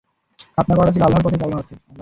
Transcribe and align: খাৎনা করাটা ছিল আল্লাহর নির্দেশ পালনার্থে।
খাৎনা 0.55 0.73
করাটা 0.75 0.93
ছিল 0.95 1.03
আল্লাহর 1.03 1.23
নির্দেশ 1.23 1.41
পালনার্থে। 1.43 1.75